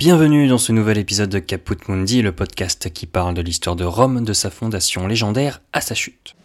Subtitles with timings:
[0.00, 3.84] Bienvenue dans ce nouvel épisode de Caput Mundi, le podcast qui parle de l'histoire de
[3.84, 6.36] Rome, de sa fondation légendaire à sa chute.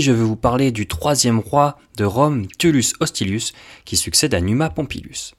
[0.00, 3.52] Je vais vous parler du troisième roi de Rome, Tullus Hostilius,
[3.84, 5.34] qui succède à Numa Pompilius.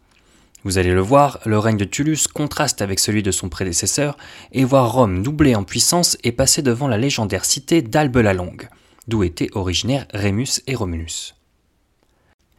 [0.66, 4.18] Vous allez le voir, le règne de Tullus contraste avec celui de son prédécesseur,
[4.52, 8.68] et voir Rome doubler en puissance et passer devant la légendaire cité d'Albe la Longue,
[9.08, 11.35] d'où étaient originaires Rémus et Romulus.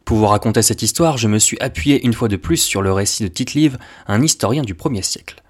[0.03, 2.91] Pour vous raconter cette histoire, je me suis appuyé une fois de plus sur le
[2.91, 3.77] récit de Tite-Live,
[4.07, 5.40] un historien du 1er siècle.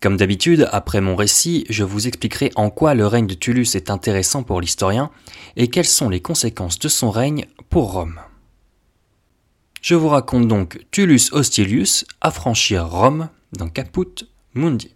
[0.00, 3.90] Comme d'habitude, après mon récit, je vous expliquerai en quoi le règne de Tullus est
[3.90, 5.10] intéressant pour l'historien
[5.56, 8.18] et quelles sont les conséquences de son règne pour Rome.
[9.82, 14.94] Je vous raconte donc Tullus Hostilius affranchir Rome dans Caput Mundi.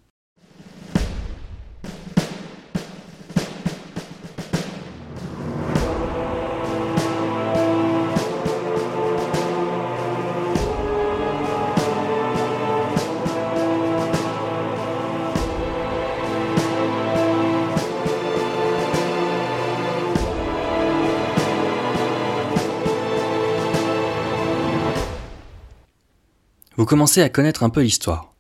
[26.85, 28.35] Vous commencez à connaître un peu l'histoire.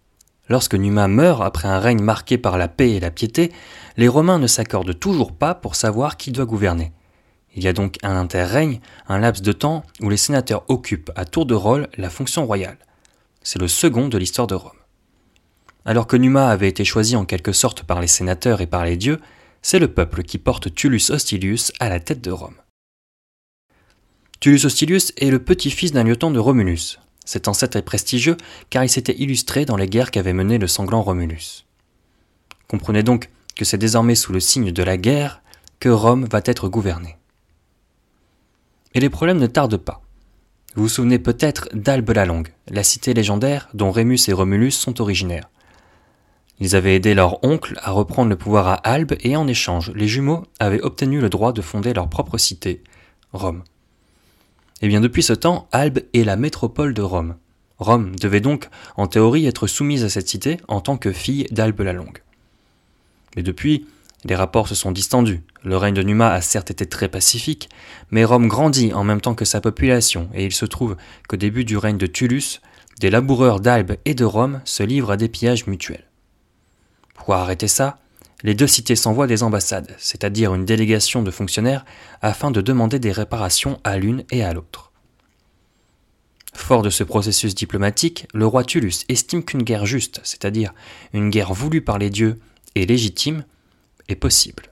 [0.50, 3.50] Lorsque Numa meurt après un règne marqué par la paix et la piété,
[3.96, 6.92] les Romains ne s'accordent toujours pas pour savoir qui doit gouverner.
[7.56, 11.24] Il y a donc un interrègne, un laps de temps où les sénateurs occupent à
[11.24, 12.76] tour de rôle la fonction royale.
[13.42, 14.72] C'est le second de l'histoire de Rome.
[15.86, 18.98] Alors que Numa avait été choisi en quelque sorte par les sénateurs et par les
[18.98, 19.22] dieux,
[19.62, 22.56] c'est le peuple qui porte Tullus Hostilius à la tête de Rome.
[24.38, 28.36] Tullus Hostilius est le petit-fils d'un lieutenant de Romulus, cet ancêtre est prestigieux
[28.70, 31.66] car il s'était illustré dans les guerres qu'avait menées le sanglant Romulus.
[32.68, 35.42] Comprenez donc que c'est désormais sous le signe de la guerre
[35.80, 37.16] que Rome va être gouvernée.
[38.94, 40.02] Et les problèmes ne tardent pas.
[40.74, 45.00] Vous vous souvenez peut-être d'Albe la Longue, la cité légendaire dont Rémus et Romulus sont
[45.00, 45.48] originaires.
[46.60, 50.08] Ils avaient aidé leur oncle à reprendre le pouvoir à Albe et en échange, les
[50.08, 52.82] jumeaux avaient obtenu le droit de fonder leur propre cité,
[53.32, 53.62] Rome.
[54.82, 57.36] Eh bien depuis ce temps, Albe est la métropole de Rome.
[57.78, 61.80] Rome devait donc, en théorie, être soumise à cette cité en tant que fille d'Albe
[61.80, 62.22] la Longue.
[63.36, 63.86] Mais depuis,
[64.24, 65.42] les rapports se sont distendus.
[65.62, 67.68] Le règne de Numa a certes été très pacifique,
[68.10, 70.96] mais Rome grandit en même temps que sa population, et il se trouve
[71.28, 72.60] qu'au début du règne de Tullus,
[73.00, 76.08] des laboureurs d'Albe et de Rome se livrent à des pillages mutuels.
[77.14, 77.98] Pour arrêter ça,
[78.44, 81.86] les deux cités s'envoient des ambassades, c'est-à-dire une délégation de fonctionnaires,
[82.20, 84.92] afin de demander des réparations à l'une et à l'autre.
[86.52, 90.74] Fort de ce processus diplomatique, le roi Tullus estime qu'une guerre juste, c'est-à-dire
[91.14, 92.38] une guerre voulue par les dieux
[92.74, 93.44] et légitime,
[94.08, 94.64] est possible.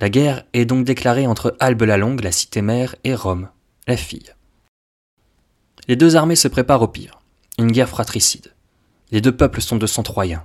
[0.00, 3.48] La guerre est donc déclarée entre Albe la Longue, la cité mère, et Rome,
[3.86, 4.34] la fille.
[5.86, 7.20] Les deux armées se préparent au pire,
[7.56, 8.52] une guerre fratricide.
[9.12, 10.44] Les deux peuples sont de sang troyen.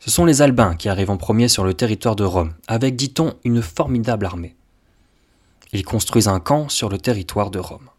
[0.00, 3.34] Ce sont les Albins qui arrivent en premier sur le territoire de Rome, avec, dit-on,
[3.44, 4.54] une formidable armée.
[5.72, 7.90] Ils construisent un camp sur le territoire de Rome.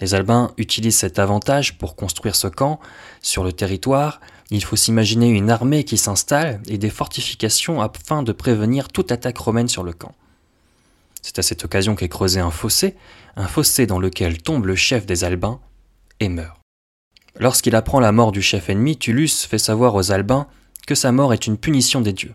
[0.00, 2.80] Les Albins utilisent cet avantage pour construire ce camp
[3.22, 4.20] sur le territoire.
[4.50, 9.38] Il faut s'imaginer une armée qui s'installe et des fortifications afin de prévenir toute attaque
[9.38, 10.14] romaine sur le camp.
[11.22, 12.94] C'est à cette occasion qu'est creusé un fossé,
[13.36, 15.60] un fossé dans lequel tombe le chef des Albins
[16.20, 16.65] et meurt.
[17.38, 20.46] Lorsqu'il apprend la mort du chef ennemi, Tullus fait savoir aux Albins
[20.86, 22.34] que sa mort est une punition des dieux,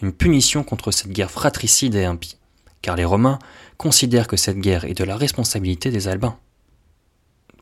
[0.00, 2.38] une punition contre cette guerre fratricide et impie,
[2.80, 3.38] car les Romains
[3.76, 6.38] considèrent que cette guerre est de la responsabilité des Albins.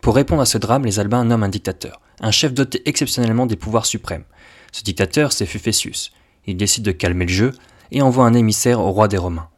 [0.01, 3.57] Pour répondre à ce drame, les Albins nomment un dictateur, un chef doté exceptionnellement des
[3.57, 4.25] pouvoirs suprêmes.
[4.71, 6.13] Ce dictateur, c'est Fufessius.
[6.47, 7.53] Il décide de calmer le jeu
[7.91, 9.49] et envoie un émissaire au roi des Romains.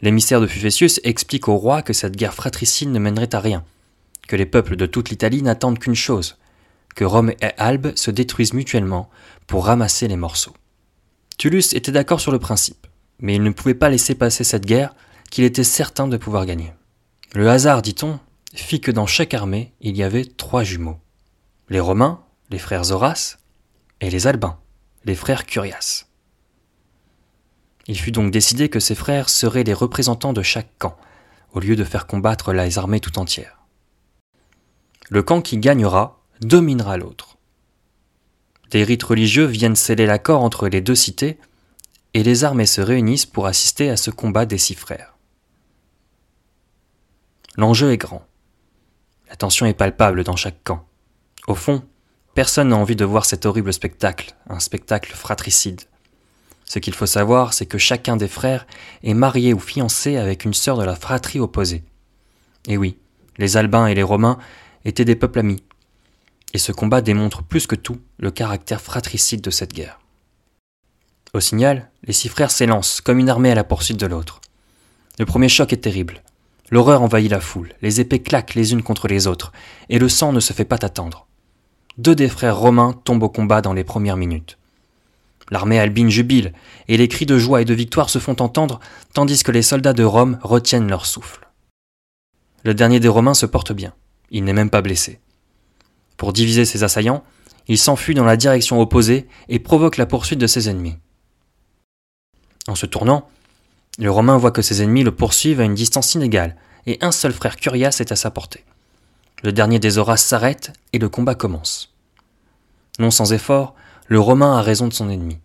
[0.00, 3.64] L'émissaire de Fufessius explique au roi que cette guerre fratricide ne mènerait à rien,
[4.28, 6.38] que les peuples de toute l'Italie n'attendent qu'une chose,
[6.94, 9.10] que Rome et Albe se détruisent mutuellement
[9.48, 10.54] pour ramasser les morceaux.
[11.38, 12.86] Tullus était d'accord sur le principe,
[13.18, 14.94] mais il ne pouvait pas laisser passer cette guerre
[15.30, 16.72] qu'il était certain de pouvoir gagner.
[17.34, 18.20] Le hasard, dit-on,
[18.54, 20.98] fit que dans chaque armée il y avait trois jumeaux.
[21.68, 22.20] Les Romains,
[22.50, 23.38] les frères Horace,
[24.00, 24.58] et les Albins,
[25.04, 26.06] les frères Curias.
[27.86, 30.96] Il fut donc décidé que ces frères seraient les représentants de chaque camp,
[31.52, 33.57] au lieu de faire combattre les armées tout entières.
[35.10, 37.38] Le camp qui gagnera dominera l'autre.
[38.70, 41.38] Des rites religieux viennent sceller l'accord entre les deux cités,
[42.14, 45.14] et les armées se réunissent pour assister à ce combat des six frères.
[47.56, 48.24] L'enjeu est grand.
[49.28, 50.86] La tension est palpable dans chaque camp.
[51.46, 51.82] Au fond,
[52.34, 55.82] personne n'a envie de voir cet horrible spectacle, un spectacle fratricide.
[56.64, 58.66] Ce qu'il faut savoir, c'est que chacun des frères
[59.02, 61.82] est marié ou fiancé avec une sœur de la fratrie opposée.
[62.66, 62.98] Et oui,
[63.38, 64.38] les Albins et les Romains
[64.88, 65.62] étaient des peuples amis.
[66.54, 70.00] Et ce combat démontre plus que tout le caractère fratricide de cette guerre.
[71.34, 74.40] Au signal, les six frères s'élancent comme une armée à la poursuite de l'autre.
[75.18, 76.22] Le premier choc est terrible.
[76.70, 79.52] L'horreur envahit la foule, les épées claquent les unes contre les autres,
[79.90, 81.26] et le sang ne se fait pas attendre.
[81.98, 84.58] Deux des frères romains tombent au combat dans les premières minutes.
[85.50, 86.52] L'armée albine jubile,
[86.88, 88.80] et les cris de joie et de victoire se font entendre,
[89.12, 91.48] tandis que les soldats de Rome retiennent leur souffle.
[92.64, 93.94] Le dernier des Romains se porte bien,
[94.30, 95.20] il n'est même pas blessé.
[96.16, 97.24] Pour diviser ses assaillants,
[97.68, 100.96] il s'enfuit dans la direction opposée et provoque la poursuite de ses ennemis.
[102.66, 103.28] En se tournant,
[103.98, 107.32] le Romain voit que ses ennemis le poursuivent à une distance inégale, et un seul
[107.32, 108.64] frère Curias est à sa portée.
[109.42, 111.94] Le dernier des Horaces s'arrête et le combat commence.
[112.98, 113.74] Non sans effort,
[114.06, 115.38] le Romain a raison de son ennemi.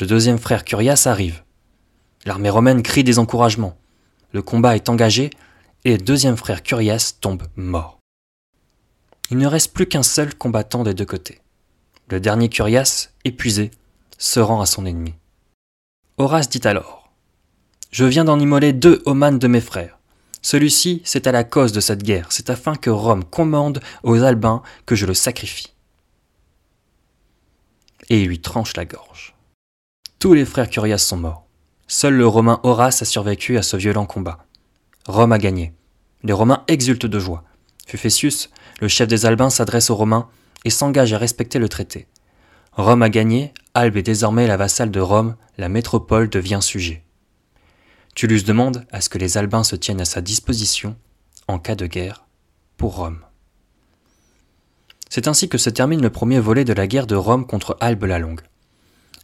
[0.00, 1.42] Le deuxième frère Curias arrive.
[2.24, 3.76] L'armée romaine crie des encouragements.
[4.32, 5.30] Le combat est engagé
[5.84, 7.98] et le deuxième frère Curias tombe mort.
[9.30, 11.40] Il ne reste plus qu'un seul combattant des deux côtés.
[12.08, 13.70] Le dernier Curias, épuisé,
[14.16, 15.14] se rend à son ennemi.
[16.16, 17.12] Horace dit alors
[17.90, 19.98] Je viens d'en immoler deux aux de mes frères.
[20.40, 24.62] Celui-ci, c'est à la cause de cette guerre, c'est afin que Rome commande aux Albins
[24.86, 25.74] que je le sacrifie.
[28.08, 29.34] Et il lui tranche la gorge.
[30.18, 31.46] Tous les frères Curias sont morts.
[31.86, 34.47] Seul le Romain Horace a survécu à ce violent combat.
[35.08, 35.72] Rome a gagné.
[36.22, 37.42] Les Romains exultent de joie.
[37.86, 38.50] Fufessius,
[38.82, 40.28] le chef des Albins, s'adresse aux Romains
[40.66, 42.06] et s'engage à respecter le traité.
[42.72, 47.04] Rome a gagné, Albe est désormais la vassale de Rome, la métropole devient sujet.
[48.14, 50.94] Tullus demande à ce que les Albins se tiennent à sa disposition
[51.46, 52.26] en cas de guerre
[52.76, 53.24] pour Rome.
[55.08, 58.04] C'est ainsi que se termine le premier volet de la guerre de Rome contre Albe
[58.04, 58.42] la Longue.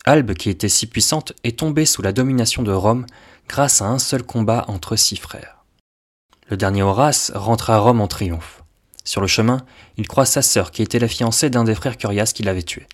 [0.07, 3.05] Albe, qui était si puissante, est tombée sous la domination de Rome
[3.49, 5.54] grâce à un seul combat entre six frères.
[6.50, 8.62] Le dernier Horace rentre à Rome en triomphe.
[9.02, 9.64] Sur le chemin,
[9.96, 12.87] il croise sa sœur qui était la fiancée d'un des frères Curias qui l'avait tué.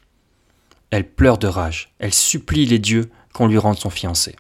[0.91, 4.37] Elle pleure de rage, elle supplie les dieux qu'on lui rende son fiancé.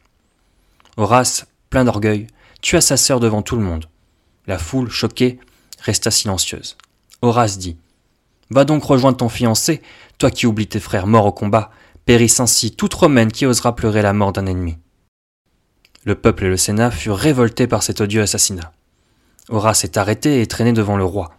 [0.96, 2.28] Horace, plein d'orgueil,
[2.62, 3.86] tua sa sœur devant tout le monde.
[4.46, 5.40] La foule, choquée,
[5.80, 6.76] resta silencieuse.
[7.20, 7.76] Horace dit
[8.50, 9.82] Va donc rejoindre ton fiancé,
[10.18, 11.70] toi qui oublies tes frères morts au combat,
[12.04, 14.76] périsse ainsi toute romaine qui osera pleurer la mort d'un ennemi.
[16.04, 18.72] Le peuple et le Sénat furent révoltés par cet odieux assassinat.
[19.48, 21.34] Horace est arrêté et traîné devant le roi.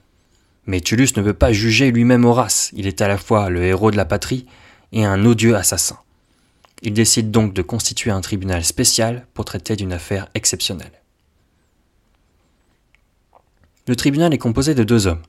[0.65, 3.91] Mais Tullus ne veut pas juger lui-même Horace, il est à la fois le héros
[3.91, 4.45] de la patrie
[4.91, 5.97] et un odieux assassin.
[6.81, 10.91] Il décide donc de constituer un tribunal spécial pour traiter d'une affaire exceptionnelle.
[13.87, 15.21] Le tribunal est composé de deux hommes,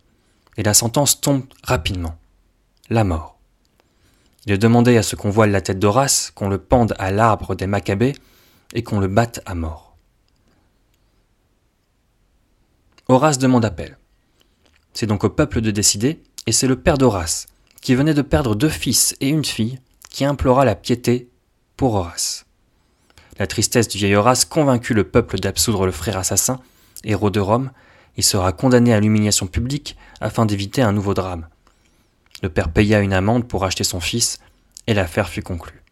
[0.57, 2.17] et la sentence tombe rapidement.
[2.91, 3.39] La mort.
[4.45, 7.55] Il est demandé à ce qu'on voile la tête d'Horace, qu'on le pende à l'arbre
[7.55, 8.15] des Maccabées
[8.75, 9.92] et qu'on le batte à mort.
[13.13, 13.99] Horace demande appel.
[14.95, 17.47] C'est donc au peuple de décider, et c'est le père d'Horace,
[17.83, 19.79] qui venait de perdre deux fils et une fille,
[20.09, 21.29] qui implora la piété
[21.77, 22.47] pour Horace.
[23.39, 26.61] La tristesse du vieil Horace convaincut le peuple d'absoudre le frère assassin,
[27.05, 27.71] héros de Rome,
[28.17, 31.49] il sera condamné à l'humiliation publique afin d'éviter un nouveau drame.
[32.43, 34.39] Le père paya une amende pour acheter son fils,
[34.87, 35.83] et l'affaire fut conclue.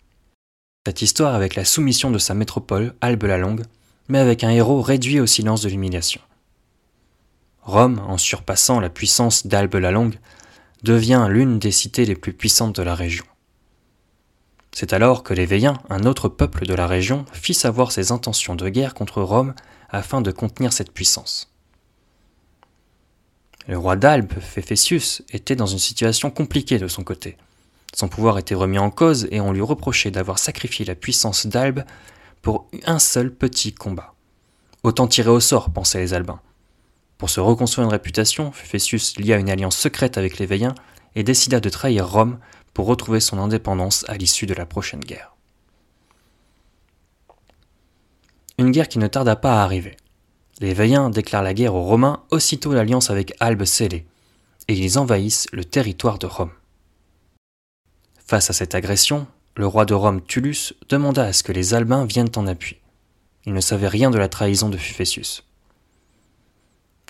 [0.87, 3.65] Cette histoire avec la soumission de sa métropole, Albe la Longue,
[4.09, 6.23] mais avec un héros réduit au silence de l'humiliation.
[7.63, 10.19] Rome, en surpassant la puissance d'Albe la Longue,
[10.83, 13.25] devient l'une des cités les plus puissantes de la région.
[14.73, 18.55] C'est alors que les Véiens, un autre peuple de la région, fit savoir ses intentions
[18.55, 19.55] de guerre contre Rome
[19.91, 21.53] afin de contenir cette puissance.
[23.67, 27.37] Le roi d'Albe, Féfétius, était dans une situation compliquée de son côté.
[27.95, 31.85] Son pouvoir était remis en cause et on lui reprochait d'avoir sacrifié la puissance d'Albe
[32.41, 34.15] pour un seul petit combat.
[34.83, 36.41] Autant tirer au sort, pensaient les Albins.
[37.21, 40.75] Pour se reconstruire une réputation, Fufessius lia une alliance secrète avec les Véiens
[41.15, 42.39] et décida de trahir Rome
[42.73, 45.37] pour retrouver son indépendance à l'issue de la prochaine guerre.
[48.57, 49.99] Une guerre qui ne tarda pas à arriver.
[50.61, 54.07] Les Véiens déclarent la guerre aux Romains aussitôt l'alliance avec Albe scellée,
[54.69, 56.53] et ils envahissent le territoire de Rome.
[58.27, 62.07] Face à cette agression, le roi de Rome Tullus demanda à ce que les Albins
[62.07, 62.79] viennent en appui.
[63.45, 65.45] Il ne savait rien de la trahison de Fufessius.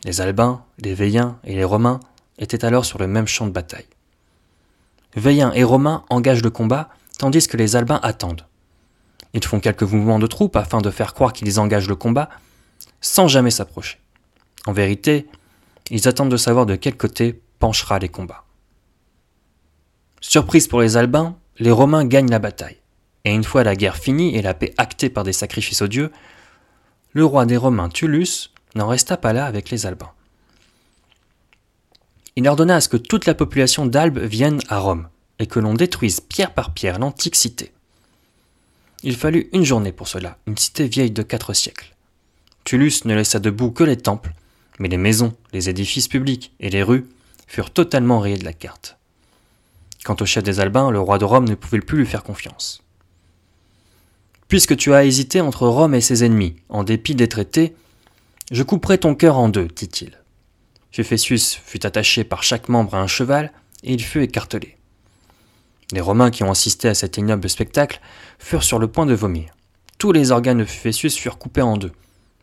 [0.04, 2.00] Les Albins, les Véiens et les Romains
[2.38, 3.86] étaient alors sur le même champ de bataille.
[5.14, 6.88] Veillins et Romains engagent le combat,
[7.18, 8.46] tandis que les Albins attendent.
[9.34, 12.30] Ils font quelques mouvements de troupes afin de faire croire qu'ils engagent le combat,
[13.00, 13.98] sans jamais s'approcher.
[14.66, 15.28] En vérité,
[15.90, 18.44] ils attendent de savoir de quel côté penchera les combats.
[20.20, 22.76] Surprise pour les Albins, les Romains gagnent la bataille.
[23.24, 26.10] Et une fois la guerre finie et la paix actée par des sacrifices aux dieux,
[27.12, 30.12] le roi des Romains Tullus n'en resta pas là avec les Albins.
[32.36, 35.08] Il ordonna à ce que toute la population d'Albe vienne à Rome
[35.38, 37.72] et que l'on détruise pierre par pierre l'antique cité.
[39.02, 41.94] Il fallut une journée pour cela, une cité vieille de quatre siècles.
[42.64, 44.34] Tullus ne laissa debout que les temples,
[44.78, 47.06] mais les maisons, les édifices publics et les rues
[47.46, 48.96] furent totalement rayés de la carte.
[50.04, 52.82] Quant au chef des Albins, le roi de Rome ne pouvait plus lui faire confiance.
[54.48, 57.74] Puisque tu as hésité entre Rome et ses ennemis, en dépit des traités,
[58.50, 60.18] je couperai ton cœur en deux, dit-il.
[60.90, 63.52] Fufessius fut attaché par chaque membre à un cheval,
[63.82, 64.76] et il fut écartelé.
[65.92, 68.00] Les Romains qui ont assisté à cet ignoble spectacle
[68.38, 69.52] furent sur le point de vomir.
[69.98, 71.92] Tous les organes de Fufessius furent coupés en deux,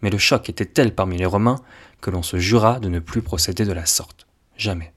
[0.02, 1.62] mais le choc était tel parmi les Romains
[2.02, 4.28] que l'on se jura de ne plus procéder de la sorte.
[4.58, 4.94] Jamais.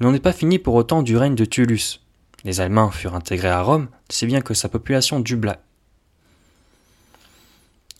[0.00, 2.00] N'en est pas fini pour autant du règne de Tullus.
[2.44, 5.60] Les Allemands furent intégrés à Rome, si bien que sa population dubla.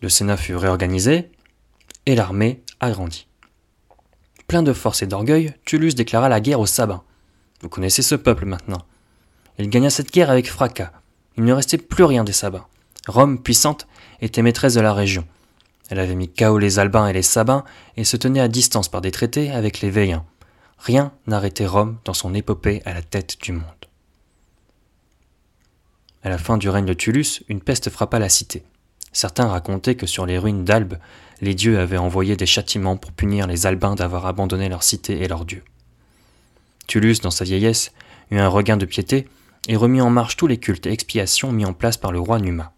[0.03, 1.31] Le Sénat fut réorganisé
[2.07, 3.27] et l'armée agrandie.
[4.47, 7.03] Plein de force et d'orgueil, Tullus déclara la guerre aux Sabins.
[7.61, 8.83] Vous connaissez ce peuple maintenant.
[9.59, 10.93] Il gagna cette guerre avec fracas.
[11.37, 12.67] Il ne restait plus rien des Sabins.
[13.09, 13.87] Rome, puissante,
[14.21, 15.27] était maîtresse de la région.
[15.89, 17.65] Elle avait mis KO les Albins et les Sabins
[17.97, 20.25] et se tenait à distance par des traités avec les Veillins.
[20.79, 23.65] Rien n'arrêtait Rome dans son épopée à la tête du monde.
[26.23, 28.65] À la fin du règne de Tullus, une peste frappa la cité.
[29.17, 30.99] Certains racontaient que sur les ruines d'Albe,
[31.41, 35.27] les dieux avaient envoyé des châtiments pour punir les Albins d'avoir abandonné leur cité et
[35.27, 35.65] leur dieu.
[36.87, 37.93] Tullus, dans sa vieillesse,
[38.31, 39.27] eut un regain de piété
[39.69, 42.39] et remit en marche tous les cultes et expiations mis en place par le roi
[42.41, 42.75] Numa.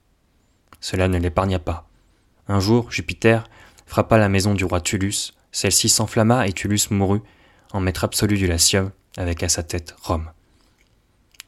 [0.80, 1.88] Cela ne l'épargna pas.
[2.46, 3.42] Un jour, Jupiter
[3.86, 7.22] frappa la maison du roi Tullus, celle-ci s'enflamma et Tullus mourut,
[7.72, 10.30] en maître absolu du Latium, avec à sa tête Rome.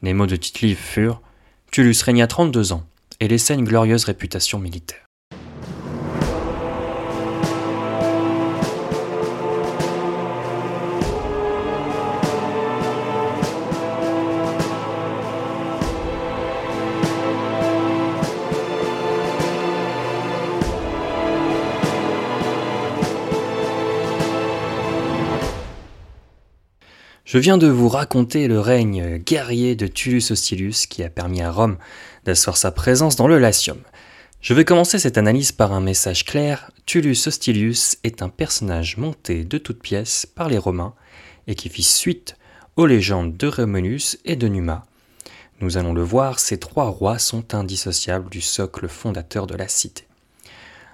[0.02, 1.22] Les mots de tite furent
[1.70, 2.84] Tullus régna 32 ans
[3.20, 5.06] et laissa une glorieuse réputation militaire.
[27.30, 31.52] Je viens de vous raconter le règne guerrier de Tullus Hostilius qui a permis à
[31.52, 31.76] Rome
[32.24, 33.78] d'asseoir sa présence dans le Latium.
[34.40, 36.70] Je vais commencer cette analyse par un message clair.
[36.86, 40.94] Tullus Hostilius est un personnage monté de toutes pièces par les Romains
[41.46, 42.36] et qui fit suite
[42.76, 44.86] aux légendes de Romulus et de Numa.
[45.60, 50.04] Nous allons le voir, ces trois rois sont indissociables du socle fondateur de la cité.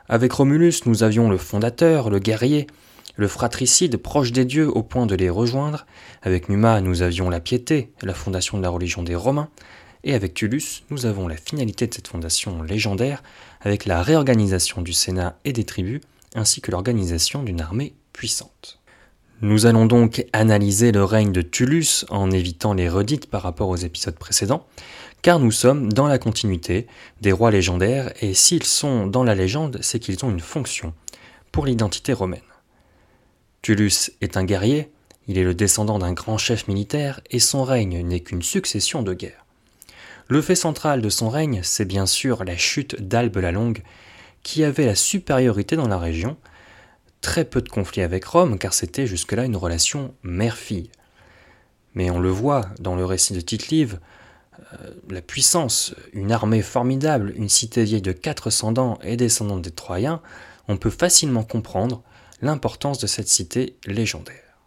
[0.08, 2.66] Avec Romulus, nous avions le fondateur, le guerrier,
[3.14, 5.86] le fratricide proche des dieux au point de les rejoindre.
[6.22, 9.48] Avec Numa, nous avions la piété, la fondation de la religion des Romains.
[10.04, 13.22] Et avec Tullus, nous avons la finalité de cette fondation légendaire,
[13.60, 16.00] avec la réorganisation du Sénat et des tribus,
[16.34, 18.80] ainsi que l'organisation d'une armée puissante.
[19.42, 23.76] Nous allons donc analyser le règne de Tullus en évitant les redites par rapport aux
[23.76, 24.66] épisodes précédents,
[25.22, 26.86] car nous sommes dans la continuité
[27.20, 30.94] des rois légendaires, et s'ils sont dans la légende, c'est qu'ils ont une fonction
[31.52, 32.40] pour l'identité romaine.
[33.62, 34.90] Tullus est un guerrier,
[35.28, 39.12] il est le descendant d'un grand chef militaire et son règne n'est qu'une succession de
[39.12, 39.45] guerres.
[40.28, 43.82] Le fait central de son règne, c'est bien sûr la chute d'Albe la Longue,
[44.42, 46.36] qui avait la supériorité dans la région,
[47.20, 50.90] très peu de conflits avec Rome, car c'était jusque-là une relation mère-fille.
[51.94, 54.00] Mais on le voit dans le récit de Tite-Live,
[54.72, 59.70] euh, la puissance, une armée formidable, une cité vieille de 400 ans et descendante des
[59.70, 60.22] Troyens,
[60.66, 62.02] on peut facilement comprendre
[62.42, 64.58] l'importance de cette cité légendaire.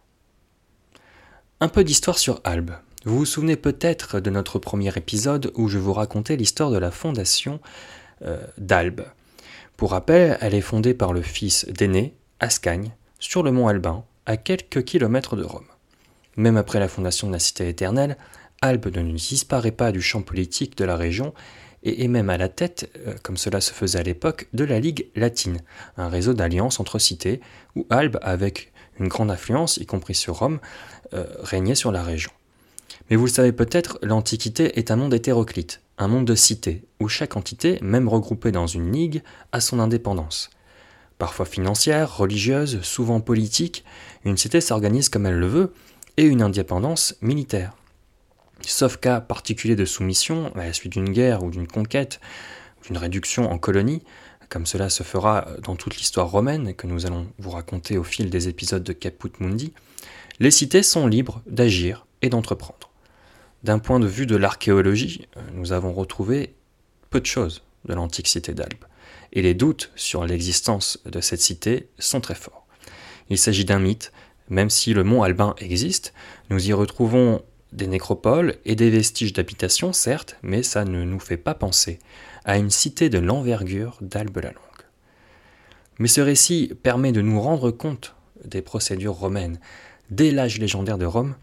[1.60, 2.72] Un peu d'histoire sur Albe.
[3.06, 6.92] Vous vous souvenez peut-être de notre premier épisode où je vous racontais l'histoire de la
[6.92, 7.62] fondation
[8.24, 9.06] euh, d'Albe.
[9.78, 14.36] Pour rappel, elle est fondée par le fils d'Aîné, Ascagne, sur le mont Albin, à
[14.36, 15.68] quelques kilomètres de Rome.
[16.36, 18.18] Même après la fondation de la cité éternelle,
[18.62, 21.34] Albe ne disparaît pas du champ politique de la région
[21.84, 24.82] et est même à la tête, euh, comme cela se faisait à l'époque, de la
[24.82, 25.62] Ligue latine,
[25.96, 27.40] un réseau d'alliances entre cités,
[27.78, 30.60] où Albe, avec une grande influence, y compris sur Rome,
[31.14, 32.32] euh, régnait sur la région.
[33.10, 37.08] Mais vous le savez peut-être, l'Antiquité est un monde hétéroclite, un monde de cités, où
[37.08, 40.52] chaque entité, même regroupée dans une ligue, a son indépendance.
[41.18, 43.84] Parfois financière, religieuse, souvent politique,
[44.26, 45.74] une cité s'organise comme elle le veut,
[46.18, 47.74] et une indépendance militaire.
[48.62, 52.20] sauf cas particulier de soumission à la suite d'une guerre ou d'une conquête,
[52.86, 54.04] d'une réduction en colonie,
[54.50, 58.30] comme cela se fera dans toute l'histoire romaine que nous allons vous raconter au fil
[58.30, 59.74] des épisodes de Caput Mundi,
[60.40, 62.79] les cités sont libres d'agir et d'entreprendre.
[63.64, 66.54] D'un point de vue de l'archéologie, nous avons retrouvé
[67.10, 68.86] peu de choses de l'antique cité d'Albe,
[69.34, 72.66] et les doutes sur l'existence de cette cité sont très forts.
[73.30, 74.14] Il s'agit d'un mythe,
[74.50, 76.14] même si le mont Albin existe,
[76.50, 77.42] nous y retrouvons
[77.74, 82.00] des nécropoles et des vestiges d'habitation, certes, mais ça ne nous fait pas penser
[82.46, 84.64] à une cité de l'envergure d'Albe la Longue.
[86.00, 89.60] Mais ce récit permet de nous rendre compte des procédures romaines.
[90.10, 91.36] Dès l'âge légendaire de Rome,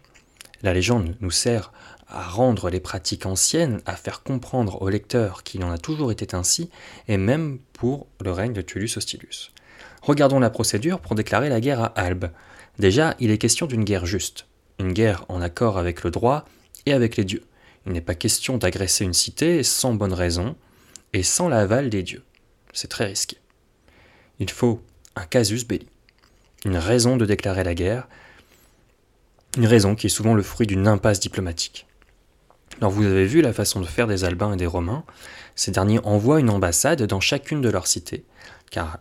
[0.63, 1.71] la légende nous sert
[2.09, 6.35] à rendre les pratiques anciennes, à faire comprendre au lecteur qu'il en a toujours été
[6.35, 6.69] ainsi,
[7.07, 9.51] et même pour le règne de Tullus Hostilius.
[10.01, 12.29] Regardons la procédure pour déclarer la guerre à Albe.
[12.79, 14.47] Déjà, il est question d'une guerre juste,
[14.79, 16.45] une guerre en accord avec le droit
[16.85, 17.43] et avec les dieux.
[17.85, 20.55] Il n'est pas question d'agresser une cité sans bonne raison
[21.13, 22.23] et sans l'aval des dieux.
[22.73, 23.37] C'est très risqué.
[24.39, 24.81] Il faut
[25.15, 25.87] un casus belli,
[26.63, 28.07] une raison de déclarer la guerre,
[29.57, 31.87] une raison qui est souvent le fruit d'une impasse diplomatique.
[32.79, 35.03] Alors vous avez vu la façon de faire des Albins et des Romains.
[35.55, 38.23] Ces derniers envoient une ambassade dans chacune de leurs cités,
[38.69, 38.99] car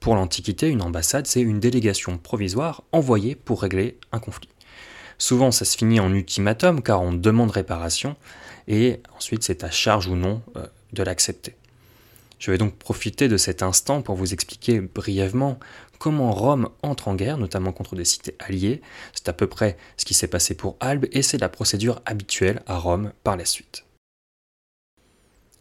[0.00, 4.48] pour l'Antiquité, une ambassade, c'est une délégation provisoire envoyée pour régler un conflit.
[5.18, 8.16] Souvent, ça se finit en ultimatum, car on demande réparation,
[8.68, 11.56] et ensuite c'est à charge ou non euh, de l'accepter.
[12.38, 15.58] Je vais donc profiter de cet instant pour vous expliquer brièvement
[15.98, 18.80] comment Rome entre en guerre, notamment contre des cités alliées.
[19.12, 22.62] C'est à peu près ce qui s'est passé pour Albe et c'est la procédure habituelle
[22.66, 23.84] à Rome par la suite.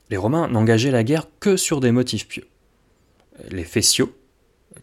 [0.09, 2.47] Les Romains n'engageaient la guerre que sur des motifs pieux.
[3.49, 4.15] Les Fessiaux,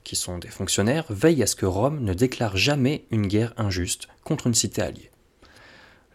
[0.03, 4.09] qui sont des fonctionnaires, veillent à ce que Rome ne déclare jamais une guerre injuste
[4.25, 5.11] contre une cité alliée.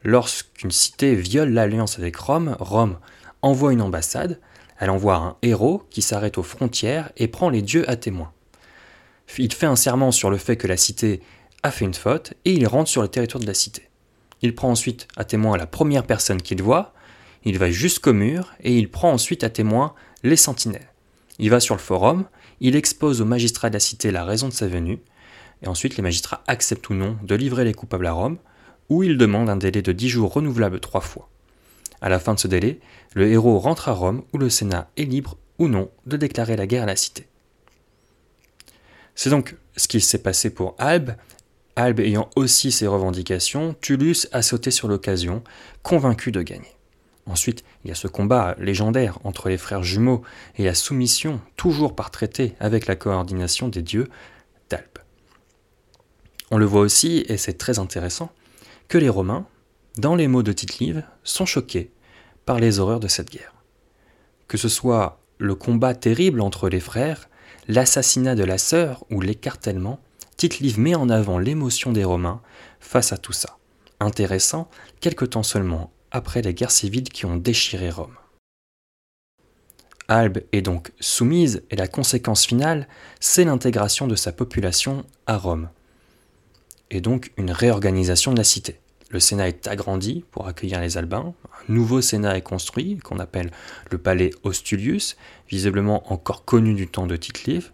[0.03, 2.99] Lorsqu'une cité viole l'alliance avec Rome, Rome
[3.41, 4.39] envoie une ambassade,
[4.79, 8.31] elle envoie un héros qui s'arrête aux frontières et prend les dieux à témoin.
[9.37, 11.21] Il fait un serment sur le fait que la cité
[11.63, 13.87] a fait une faute et il rentre sur le territoire de la cité.
[14.41, 16.93] Il prend ensuite à témoin la première personne qu'il voit,
[17.43, 20.89] il va jusqu'au mur et il prend ensuite à témoin les sentinelles.
[21.39, 22.25] Il va sur le forum,
[22.61, 24.99] il expose aux magistrats de la cité la raison de sa venue,
[25.61, 28.37] et ensuite les magistrats acceptent ou non de livrer les coupables à Rome,
[28.89, 31.29] ou ils demandent un délai de dix jours renouvelable trois fois.
[32.01, 32.79] À la fin de ce délai,
[33.13, 36.67] le héros rentre à Rome où le Sénat est libre ou non de déclarer la
[36.67, 37.27] guerre à la cité.
[39.17, 41.15] C'est donc ce qui s'est passé pour Albe.
[41.75, 45.43] Albe ayant aussi ses revendications, Tullus a sauté sur l'occasion,
[45.81, 46.77] convaincu de gagner.
[47.25, 50.21] Ensuite, il y a ce combat légendaire entre les frères jumeaux
[50.55, 54.07] et la soumission, toujours par traité avec la coordination des dieux,
[54.69, 54.85] d'Albe.
[56.51, 58.31] On le voit aussi, et c'est très intéressant,
[58.87, 59.47] que les Romains,
[59.97, 61.91] dans les mots de Tite-Live, sont choqués
[62.45, 63.55] par les horreurs de cette guerre.
[64.47, 67.27] Que ce soit le combat terrible entre les frères,
[67.67, 69.99] l'assassinat de la sœur ou l'écartèlement,
[70.37, 72.41] Tite-Live met en avant l'émotion des Romains
[72.79, 73.57] face à tout ça.
[73.99, 78.15] Intéressant, quelque temps seulement après les guerres civiles qui ont déchiré Rome.
[80.07, 82.87] Albe est donc soumise et la conséquence finale,
[83.19, 85.69] c'est l'intégration de sa population à Rome,
[86.91, 88.79] et donc une réorganisation de la cité.
[89.09, 93.51] Le Sénat est agrandi pour accueillir les Albins, un nouveau Sénat est construit, qu'on appelle
[93.89, 95.15] le palais Ostulius,
[95.49, 97.71] visiblement encore connu du temps de Tite-Live.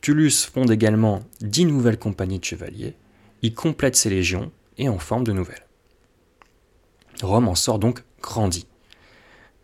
[0.00, 2.96] Tullus fonde également dix nouvelles compagnies de chevaliers,
[3.42, 5.66] il complète ses légions et en forme de nouvelles.
[7.22, 8.66] Rome en sort donc grandi.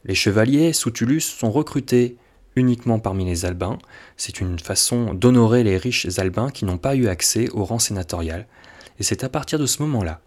[0.04, 2.16] Les chevaliers sous Tullus sont recrutés
[2.56, 3.78] uniquement parmi les Albins.
[4.16, 8.46] C'est une façon d'honorer les riches Albins qui n'ont pas eu accès au rang sénatorial.
[8.98, 10.20] Et c'est à partir de ce moment-là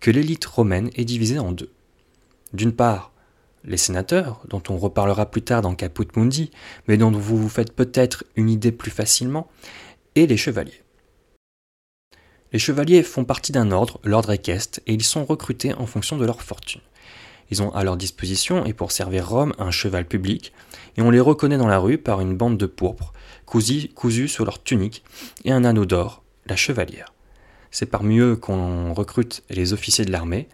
[0.00, 1.72] que l'élite romaine est divisée en deux.
[2.52, 3.12] D'une part,
[3.64, 6.50] les sénateurs, dont on reparlera plus tard dans Caput Mundi,
[6.88, 9.48] mais dont vous vous faites peut-être une idée plus facilement,
[10.14, 10.82] et les chevaliers.
[12.52, 16.24] Les chevaliers font partie d'un ordre, l'ordre équestre, et ils sont recrutés en fonction de
[16.24, 16.80] leur fortune.
[17.50, 20.52] Ils ont à leur disposition, et pour servir Rome, un cheval public,
[20.96, 23.12] et on les reconnaît dans la rue par une bande de pourpre,
[23.44, 25.04] cousue, sur leur tunique,
[25.44, 27.12] et un anneau d'or, la chevalière.
[27.70, 30.48] C'est parmi eux qu'on recrute les officiers de l'armée.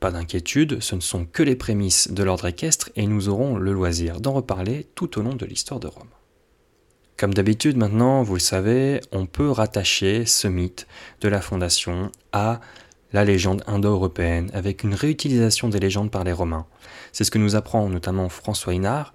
[0.00, 3.72] Pas d'inquiétude, ce ne sont que les prémices de l'ordre équestre, et nous aurons le
[3.72, 6.08] loisir d'en reparler tout au long de l'histoire de Rome.
[7.16, 10.88] Comme d'habitude maintenant, vous le savez, on peut rattacher ce mythe
[11.20, 12.60] de la fondation à
[13.12, 16.66] la légende indo-européenne, avec une réutilisation des légendes par les Romains.
[17.12, 19.12] C'est ce que nous apprend notamment François Hinard.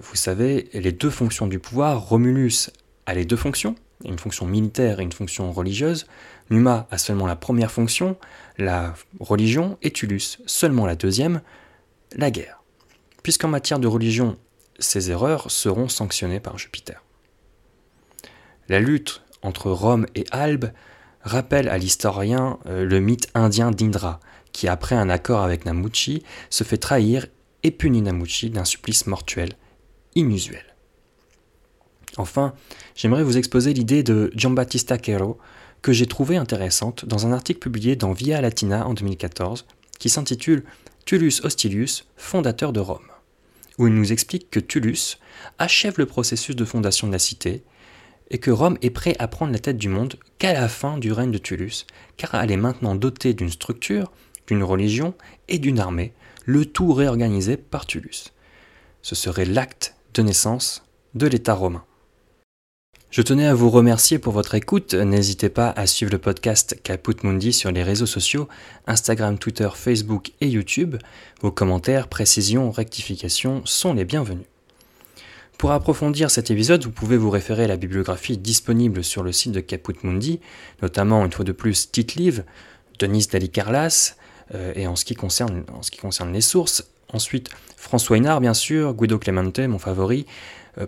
[0.00, 2.70] Vous savez, les deux fonctions du pouvoir, Romulus
[3.06, 6.06] a les deux fonctions, une fonction militaire et une fonction religieuse,
[6.52, 8.16] Numa a seulement la première fonction,
[8.58, 11.40] la religion, et Tullus seulement la deuxième,
[12.14, 12.62] la guerre.
[13.22, 14.36] Puisqu'en matière de religion,
[14.78, 17.02] ces erreurs seront sanctionnées par Jupiter.
[18.68, 20.72] La lutte entre Rome et Albe
[21.22, 24.20] rappelle à l'historien euh, le mythe indien d'Indra,
[24.52, 27.28] qui après un accord avec Namuchi se fait trahir
[27.62, 29.54] et punit Namuchi d'un supplice mortuel
[30.14, 30.71] inusuel.
[32.16, 32.54] Enfin,
[32.94, 35.38] j'aimerais vous exposer l'idée de Giambattista Quero
[35.80, 39.66] que j'ai trouvée intéressante dans un article publié dans Via Latina en 2014
[39.98, 40.64] qui s'intitule
[41.04, 43.08] Tullus Hostilius, fondateur de Rome,
[43.78, 45.18] où il nous explique que Tullus
[45.58, 47.64] achève le processus de fondation de la cité
[48.30, 51.12] et que Rome est prêt à prendre la tête du monde qu'à la fin du
[51.12, 54.10] règne de Tullus, car elle est maintenant dotée d'une structure,
[54.46, 55.14] d'une religion
[55.48, 56.12] et d'une armée,
[56.44, 58.32] le tout réorganisé par Tullus.
[59.02, 61.84] Ce serait l'acte de naissance de l'État romain.
[63.12, 64.94] Je tenais à vous remercier pour votre écoute.
[64.94, 68.48] N'hésitez pas à suivre le podcast Caput Mundi sur les réseaux sociaux,
[68.86, 70.96] Instagram, Twitter, Facebook et YouTube.
[71.42, 74.46] Vos commentaires, précisions, rectifications sont les bienvenus.
[75.58, 79.52] Pour approfondir cet épisode, vous pouvez vous référer à la bibliographie disponible sur le site
[79.52, 80.40] de Caput Mundi,
[80.80, 82.44] notamment une fois de plus Tite Live,
[82.98, 84.16] Denise Dalicarlas,
[84.54, 85.62] euh, et en ce, qui concerne,
[86.32, 90.24] les sources, ensuite François Hénard bien sûr, Guido Clemente, mon favori,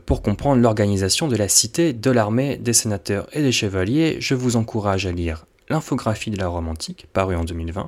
[0.06, 4.56] pour comprendre l'organisation de la cité, de l'armée, des sénateurs et des chevaliers, je vous
[4.56, 7.86] encourage à lire L'infographie de la Rome antique, paru en 2020,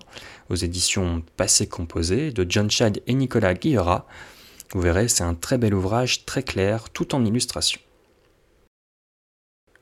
[0.48, 4.06] aux éditions Passé Composé de John Chad et Nicolas Guillera.
[4.72, 7.80] Vous verrez, c'est un très bel ouvrage, très clair, tout en illustration.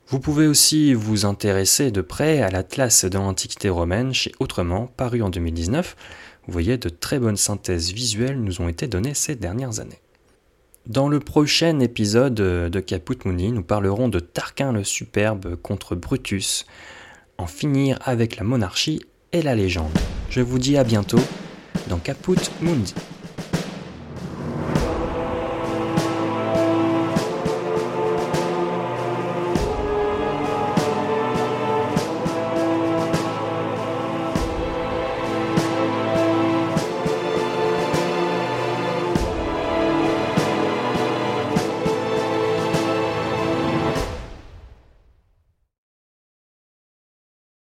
[0.09, 5.23] Vous pouvez aussi vous intéresser de près à l'Atlas de l'Antiquité romaine chez Autrement, paru
[5.23, 5.97] en 2019.
[6.47, 10.01] Vous voyez, de très bonnes synthèses visuelles nous ont été données ces dernières années.
[10.87, 16.67] Dans le prochain épisode de Caput Mundi, nous parlerons de Tarquin le Superbe contre Brutus,
[17.39, 19.01] en finir avec la monarchie
[19.33, 19.97] et la légende.
[20.29, 21.21] Je vous dis à bientôt
[21.89, 22.95] dans Caput Mundi.